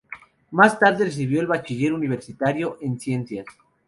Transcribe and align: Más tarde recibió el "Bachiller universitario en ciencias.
Más 0.49 0.79
tarde 0.79 1.05
recibió 1.05 1.41
el 1.41 1.45
"Bachiller 1.45 1.93
universitario 1.93 2.79
en 2.81 2.99
ciencias. 2.99 3.45